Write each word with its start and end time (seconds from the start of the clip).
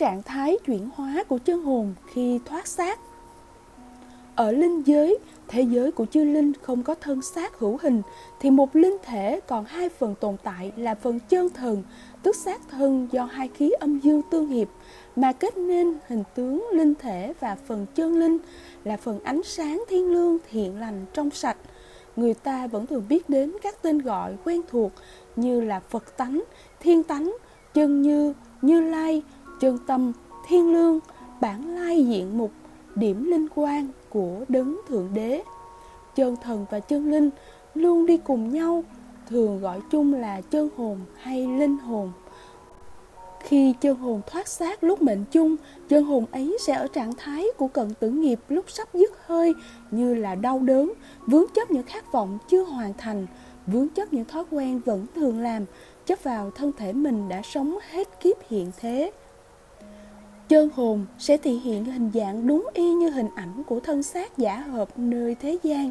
trạng 0.00 0.22
thái 0.22 0.58
chuyển 0.66 0.88
hóa 0.94 1.24
của 1.28 1.38
chân 1.38 1.62
hồn 1.62 1.94
khi 2.06 2.40
thoát 2.44 2.66
xác. 2.66 3.00
Ở 4.34 4.52
linh 4.52 4.82
giới, 4.86 5.18
thế 5.48 5.62
giới 5.62 5.92
của 5.92 6.06
chư 6.06 6.24
linh 6.24 6.52
không 6.62 6.82
có 6.82 6.94
thân 6.94 7.22
xác 7.22 7.58
hữu 7.58 7.78
hình 7.82 8.02
thì 8.40 8.50
một 8.50 8.76
linh 8.76 8.96
thể 9.02 9.40
còn 9.46 9.64
hai 9.64 9.88
phần 9.88 10.14
tồn 10.20 10.36
tại 10.42 10.72
là 10.76 10.94
phần 10.94 11.18
chân 11.28 11.50
thần, 11.50 11.82
tức 12.22 12.36
xác 12.36 12.60
thân 12.70 13.08
do 13.12 13.24
hai 13.24 13.48
khí 13.48 13.70
âm 13.70 13.98
dương 13.98 14.22
tương 14.30 14.48
hiệp 14.48 14.68
mà 15.16 15.32
kết 15.32 15.56
nên 15.56 15.94
hình 16.08 16.22
tướng 16.34 16.66
linh 16.72 16.94
thể 16.94 17.32
và 17.40 17.56
phần 17.66 17.86
chân 17.94 18.18
linh 18.18 18.38
là 18.84 18.96
phần 18.96 19.20
ánh 19.24 19.42
sáng 19.44 19.84
thiên 19.88 20.12
lương 20.12 20.38
thiện 20.50 20.80
lành 20.80 21.06
trong 21.12 21.30
sạch. 21.30 21.56
Người 22.16 22.34
ta 22.34 22.66
vẫn 22.66 22.86
thường 22.86 23.04
biết 23.08 23.28
đến 23.28 23.52
các 23.62 23.82
tên 23.82 23.98
gọi 23.98 24.36
quen 24.44 24.60
thuộc 24.70 24.92
như 25.36 25.60
là 25.60 25.80
Phật 25.80 26.16
tánh, 26.16 26.42
Thiên 26.80 27.02
tánh, 27.02 27.36
Chân 27.74 28.02
Như, 28.02 28.32
Như 28.62 28.80
Lai, 28.80 29.22
Chân 29.60 29.78
Tâm, 29.86 30.12
Thiên 30.48 30.72
Lương, 30.72 30.98
bản 31.40 31.74
lai 31.74 32.06
diện 32.06 32.38
mục, 32.38 32.50
điểm 32.94 33.30
linh 33.30 33.46
quan 33.54 33.88
của 34.10 34.44
đấng 34.48 34.80
thượng 34.88 35.08
đế. 35.14 35.42
Chân 36.14 36.36
thần 36.36 36.66
và 36.70 36.80
chân 36.80 37.10
linh 37.10 37.30
luôn 37.74 38.06
đi 38.06 38.16
cùng 38.16 38.52
nhau, 38.52 38.84
thường 39.28 39.60
gọi 39.60 39.80
chung 39.90 40.14
là 40.14 40.40
chân 40.40 40.68
hồn 40.76 41.00
hay 41.16 41.46
linh 41.46 41.78
hồn. 41.78 42.12
Khi 43.40 43.74
chân 43.80 43.96
hồn 43.96 44.20
thoát 44.26 44.48
xác 44.48 44.84
lúc 44.84 45.02
mệnh 45.02 45.24
chung, 45.30 45.56
chân 45.88 46.04
hồn 46.04 46.26
ấy 46.32 46.56
sẽ 46.60 46.74
ở 46.74 46.86
trạng 46.86 47.12
thái 47.14 47.46
của 47.56 47.68
cận 47.68 47.94
tử 47.94 48.10
nghiệp 48.10 48.40
lúc 48.48 48.64
sắp 48.68 48.88
dứt 48.94 49.12
hơi 49.26 49.54
như 49.90 50.14
là 50.14 50.34
đau 50.34 50.58
đớn, 50.58 50.92
vướng 51.26 51.44
chấp 51.54 51.70
những 51.70 51.82
khát 51.82 52.12
vọng 52.12 52.38
chưa 52.48 52.64
hoàn 52.64 52.94
thành, 52.98 53.26
vướng 53.66 53.88
chấp 53.88 54.12
những 54.12 54.24
thói 54.24 54.44
quen 54.50 54.80
vẫn 54.84 55.06
thường 55.14 55.40
làm, 55.40 55.64
chấp 56.06 56.24
vào 56.24 56.50
thân 56.50 56.72
thể 56.76 56.92
mình 56.92 57.28
đã 57.28 57.42
sống 57.44 57.78
hết 57.90 58.20
kiếp 58.20 58.36
hiện 58.48 58.70
thế. 58.80 59.12
Chân 60.50 60.70
hồn 60.74 61.06
sẽ 61.18 61.36
thể 61.36 61.50
hiện 61.50 61.84
hình 61.84 62.10
dạng 62.14 62.46
đúng 62.46 62.66
y 62.74 62.92
như 62.92 63.10
hình 63.10 63.28
ảnh 63.34 63.62
của 63.66 63.80
thân 63.80 64.02
xác 64.02 64.38
giả 64.38 64.56
hợp 64.56 64.98
nơi 64.98 65.34
thế 65.34 65.58
gian, 65.62 65.90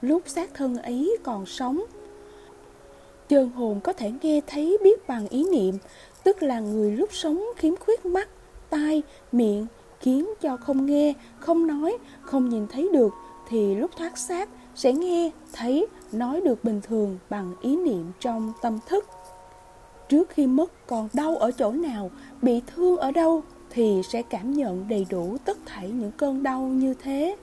lúc 0.00 0.22
xác 0.26 0.54
thân 0.54 0.76
ấy 0.76 1.16
còn 1.22 1.46
sống. 1.46 1.82
Chân 3.28 3.50
hồn 3.50 3.80
có 3.80 3.92
thể 3.92 4.12
nghe 4.22 4.40
thấy 4.46 4.78
biết 4.84 5.08
bằng 5.08 5.28
ý 5.28 5.44
niệm, 5.50 5.74
tức 6.24 6.42
là 6.42 6.60
người 6.60 6.90
lúc 6.90 7.08
sống 7.12 7.44
khiếm 7.56 7.76
khuyết 7.76 8.06
mắt, 8.06 8.28
tai, 8.70 9.02
miệng, 9.32 9.66
khiến 10.00 10.28
cho 10.40 10.56
không 10.56 10.86
nghe, 10.86 11.14
không 11.38 11.66
nói, 11.66 11.98
không 12.20 12.48
nhìn 12.48 12.66
thấy 12.66 12.88
được, 12.92 13.12
thì 13.48 13.74
lúc 13.74 13.90
thoát 13.96 14.18
xác 14.18 14.48
sẽ 14.74 14.92
nghe, 14.92 15.30
thấy, 15.52 15.86
nói 16.12 16.40
được 16.40 16.64
bình 16.64 16.80
thường 16.82 17.18
bằng 17.30 17.54
ý 17.60 17.76
niệm 17.76 18.12
trong 18.20 18.52
tâm 18.62 18.78
thức. 18.86 19.04
Trước 20.08 20.30
khi 20.30 20.46
mất 20.46 20.86
còn 20.86 21.08
đau 21.12 21.36
ở 21.36 21.50
chỗ 21.50 21.72
nào, 21.72 22.10
bị 22.42 22.60
thương 22.66 22.96
ở 22.96 23.10
đâu 23.10 23.42
thì 23.70 24.02
sẽ 24.08 24.22
cảm 24.22 24.52
nhận 24.52 24.88
đầy 24.88 25.06
đủ 25.10 25.36
tất 25.44 25.58
thảy 25.66 25.88
những 25.88 26.12
cơn 26.16 26.42
đau 26.42 26.60
như 26.60 26.94
thế. 26.94 27.36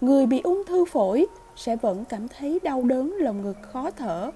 Người 0.00 0.26
bị 0.26 0.40
ung 0.40 0.62
thư 0.66 0.84
phổi 0.84 1.26
sẽ 1.56 1.76
vẫn 1.76 2.04
cảm 2.08 2.28
thấy 2.28 2.58
đau 2.62 2.82
đớn 2.82 3.14
lồng 3.18 3.42
ngực 3.42 3.56
khó 3.62 3.90
thở. 3.90 4.30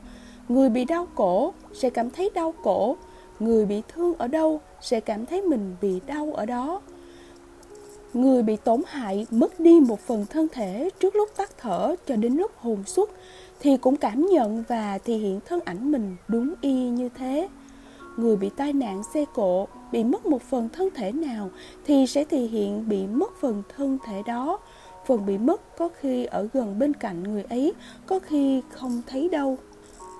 Người 0.48 0.68
bị 0.68 0.84
đau 0.84 1.06
cổ 1.14 1.52
sẽ 1.74 1.90
cảm 1.90 2.10
thấy 2.10 2.30
đau 2.34 2.54
cổ. 2.62 2.96
Người 3.40 3.66
bị 3.66 3.82
thương 3.88 4.14
ở 4.18 4.28
đâu 4.28 4.60
sẽ 4.80 5.00
cảm 5.00 5.26
thấy 5.26 5.42
mình 5.42 5.76
bị 5.80 6.00
đau 6.06 6.32
ở 6.32 6.46
đó. 6.46 6.80
Người 8.14 8.42
bị 8.42 8.56
tổn 8.56 8.82
hại 8.86 9.26
mất 9.30 9.60
đi 9.60 9.80
một 9.80 10.00
phần 10.00 10.26
thân 10.30 10.48
thể 10.52 10.90
trước 11.00 11.16
lúc 11.16 11.28
tắt 11.36 11.50
thở 11.58 11.94
cho 12.06 12.16
đến 12.16 12.36
lúc 12.36 12.50
hồn 12.56 12.84
xuất 12.86 13.10
thì 13.60 13.76
cũng 13.76 13.96
cảm 13.96 14.26
nhận 14.26 14.64
và 14.68 14.98
thể 14.98 15.14
hiện 15.14 15.40
thân 15.46 15.60
ảnh 15.64 15.92
mình 15.92 16.16
đúng 16.28 16.54
y 16.60 16.72
như 16.72 17.08
thế. 17.08 17.48
Người 18.16 18.36
bị 18.36 18.50
tai 18.56 18.72
nạn 18.72 19.02
xe 19.14 19.24
cộ 19.34 19.68
bị 19.92 20.04
mất 20.04 20.26
một 20.26 20.42
phần 20.42 20.68
thân 20.72 20.88
thể 20.94 21.12
nào 21.12 21.50
thì 21.84 22.06
sẽ 22.06 22.24
thể 22.24 22.38
hiện 22.38 22.88
bị 22.88 23.06
mất 23.06 23.32
phần 23.40 23.62
thân 23.76 23.98
thể 24.04 24.22
đó. 24.26 24.58
Phần 25.06 25.26
bị 25.26 25.38
mất 25.38 25.78
có 25.78 25.88
khi 26.00 26.24
ở 26.24 26.48
gần 26.52 26.78
bên 26.78 26.94
cạnh 26.94 27.22
người 27.22 27.42
ấy, 27.42 27.72
có 28.06 28.18
khi 28.18 28.62
không 28.70 29.02
thấy 29.06 29.28
đâu. 29.28 29.58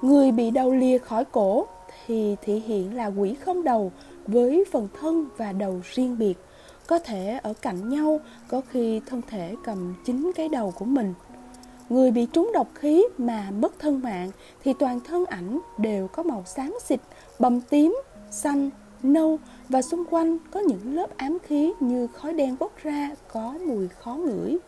Người 0.03 0.33
bị 0.33 0.51
đầu 0.51 0.75
lìa 0.75 0.99
khỏi 0.99 1.25
cổ 1.25 1.67
thì 2.07 2.37
thể 2.43 2.55
hiện 2.55 2.97
là 2.97 3.07
quỷ 3.07 3.35
không 3.35 3.65
đầu 3.65 3.93
với 4.27 4.65
phần 4.73 4.89
thân 5.01 5.27
và 5.37 5.53
đầu 5.53 5.81
riêng 5.95 6.19
biệt. 6.19 6.35
Có 6.87 6.99
thể 6.99 7.39
ở 7.43 7.55
cạnh 7.63 7.89
nhau, 7.89 8.21
có 8.49 8.61
khi 8.69 9.01
thân 9.07 9.23
thể 9.29 9.55
cầm 9.65 9.95
chính 10.05 10.33
cái 10.35 10.49
đầu 10.49 10.73
của 10.79 10.85
mình. 10.85 11.15
Người 11.89 12.11
bị 12.11 12.27
trúng 12.27 12.51
độc 12.55 12.69
khí 12.75 13.05
mà 13.19 13.51
mất 13.51 13.79
thân 13.79 14.01
mạng 14.03 14.31
thì 14.65 14.73
toàn 14.79 15.01
thân 15.01 15.27
ảnh 15.27 15.59
đều 15.79 16.09
có 16.09 16.23
màu 16.23 16.43
xám 16.47 16.75
xịt, 16.85 17.01
bầm 17.39 17.61
tím, 17.61 18.03
xanh, 18.31 18.71
nâu 19.05 19.39
và 19.69 19.83
xung 19.83 20.05
quanh 20.05 20.39
có 20.51 20.61
những 20.61 20.95
lớp 20.95 21.17
ám 21.17 21.39
khí 21.43 21.73
như 21.81 22.07
khói 22.07 22.33
đen 22.33 22.57
bốc 22.61 22.73
ra, 22.83 23.11
có 23.29 23.55
mùi 23.67 23.89
khó 23.89 24.15
ngửi. 24.15 24.59